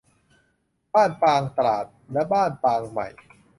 [0.93, 3.07] บ้านปางตราด และบ้านปางใหม่